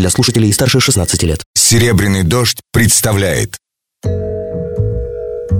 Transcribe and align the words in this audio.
для 0.00 0.08
слушателей 0.08 0.52
старше 0.52 0.80
16 0.80 1.22
лет. 1.24 1.40
«Серебряный 1.54 2.24
дождь» 2.24 2.60
представляет 2.72 3.56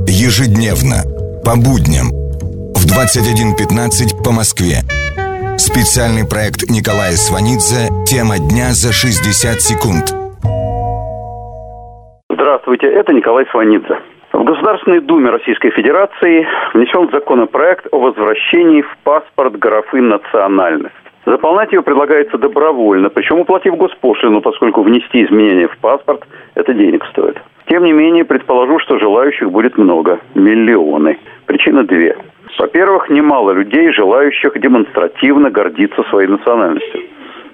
Ежедневно, 0.08 1.04
по 1.44 1.56
будням, 1.56 2.08
в 2.74 2.82
21.15 2.88 4.24
по 4.24 4.32
Москве. 4.32 4.82
Специальный 5.58 6.26
проект 6.26 6.68
Николая 6.70 7.12
Сванидзе 7.12 7.88
«Тема 8.06 8.38
дня 8.38 8.72
за 8.72 8.92
60 8.92 9.60
секунд». 9.60 10.16
Здравствуйте, 12.30 12.86
это 12.86 13.12
Николай 13.12 13.44
Сванидзе. 13.50 14.00
В 14.32 14.44
Государственной 14.44 15.00
Думе 15.00 15.30
Российской 15.30 15.70
Федерации 15.70 16.46
внесен 16.72 17.10
законопроект 17.12 17.86
о 17.92 17.98
возвращении 17.98 18.82
в 18.82 18.96
паспорт 19.04 19.58
графы 19.58 20.00
«национальность». 20.00 21.09
Заполнять 21.26 21.72
ее 21.72 21.82
предлагается 21.82 22.38
добровольно, 22.38 23.10
причем 23.10 23.40
уплатив 23.40 23.76
госпошлину, 23.76 24.40
поскольку 24.40 24.82
внести 24.82 25.24
изменения 25.24 25.68
в 25.68 25.76
паспорт– 25.78 26.26
это 26.54 26.72
денег 26.72 27.04
стоит. 27.10 27.40
Тем 27.68 27.84
не 27.84 27.92
менее, 27.92 28.24
предположу, 28.24 28.78
что 28.78 28.98
желающих 28.98 29.50
будет 29.50 29.76
много– 29.76 30.18
миллионы. 30.34 31.18
Причина 31.46 31.84
две. 31.84 32.16
Во-первых, 32.58 33.10
немало 33.10 33.52
людей, 33.52 33.92
желающих 33.92 34.58
демонстративно 34.58 35.50
гордиться 35.50 36.02
своей 36.04 36.28
национальностью. 36.28 37.02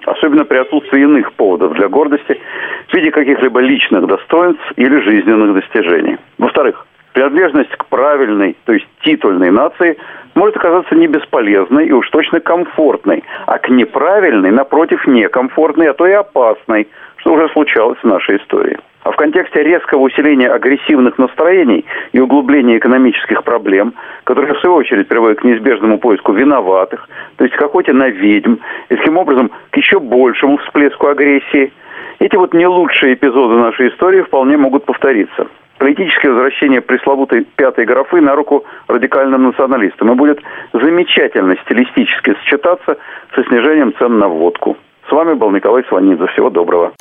Особенно 0.05 0.45
при 0.45 0.57
отсутствии 0.57 1.01
иных 1.01 1.33
поводов 1.33 1.73
для 1.73 1.89
гордости 1.89 2.39
в 2.87 2.93
виде 2.93 3.11
каких-либо 3.11 3.59
личных 3.59 4.07
достоинств 4.07 4.63
или 4.77 4.99
жизненных 5.01 5.53
достижений. 5.53 6.17
Во-вторых, 6.37 6.85
принадлежность 7.17 7.71
к 7.71 7.85
правильной, 7.87 8.55
то 8.65 8.73
есть 8.73 8.85
титульной 9.03 9.49
нации 9.49 9.97
может 10.35 10.55
оказаться 10.55 10.93
не 10.93 11.07
бесполезной 11.07 11.87
и 11.87 11.91
уж 11.91 12.07
точно 12.11 12.39
комфортной, 12.39 13.23
а 13.47 13.57
к 13.57 13.69
неправильной, 13.69 14.51
напротив, 14.51 15.07
некомфортной, 15.07 15.87
а 15.87 15.93
то 15.95 16.05
и 16.05 16.11
опасной, 16.11 16.87
что 17.15 17.33
уже 17.33 17.49
случалось 17.49 17.97
в 18.03 18.03
нашей 18.03 18.37
истории. 18.37 18.77
А 19.01 19.11
в 19.11 19.15
контексте 19.15 19.63
резкого 19.63 20.01
усиления 20.01 20.47
агрессивных 20.47 21.17
настроений 21.17 21.85
и 22.11 22.19
углубления 22.19 22.77
экономических 22.77 23.43
проблем, 23.43 23.95
которые 24.23 24.53
в 24.53 24.59
свою 24.59 24.75
очередь 24.75 25.07
приводят 25.07 25.39
к 25.39 25.43
неизбежному 25.43 25.97
поиску 25.97 26.33
виноватых, 26.33 27.09
то 27.37 27.45
есть 27.45 27.57
к 27.57 27.61
охоте 27.63 27.93
на 27.93 28.09
ведьм, 28.09 28.57
и 28.89 28.95
таким 28.95 29.17
образом 29.17 29.49
к 29.71 29.77
еще 29.77 29.99
большему 29.99 30.57
всплеску 30.57 31.07
агрессии, 31.07 31.73
эти 32.19 32.35
вот 32.35 32.53
не 32.53 32.67
лучшие 32.67 33.15
эпизоды 33.15 33.55
нашей 33.55 33.87
истории 33.87 34.21
вполне 34.21 34.55
могут 34.57 34.85
повториться 34.85 35.47
политическое 35.77 36.29
возвращение 36.29 36.81
пресловутой 36.81 37.45
пятой 37.55 37.85
графы 37.85 38.21
на 38.21 38.35
руку 38.35 38.65
радикальным 38.87 39.43
националистам 39.43 40.11
и 40.11 40.15
будет 40.15 40.39
замечательно 40.73 41.55
стилистически 41.65 42.35
сочетаться 42.41 42.97
со 43.35 43.43
снижением 43.43 43.93
цен 43.97 44.19
на 44.19 44.27
водку. 44.27 44.77
С 45.07 45.11
вами 45.11 45.33
был 45.33 45.51
Николай 45.51 45.83
Сванидзе. 45.85 46.27
Всего 46.27 46.49
доброго. 46.49 46.91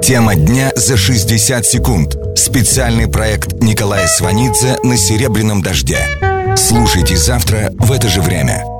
Тема 0.00 0.34
дня 0.36 0.70
за 0.74 0.96
60 0.96 1.64
секунд. 1.64 2.14
Специальный 2.36 3.10
проект 3.10 3.52
Николая 3.60 4.06
Сванидзе 4.06 4.76
на 4.84 4.96
«Серебряном 4.96 5.60
дожде». 5.60 5.98
Слушайте 6.56 7.16
завтра 7.16 7.70
в 7.78 7.92
это 7.92 8.08
же 8.08 8.20
время. 8.20 8.77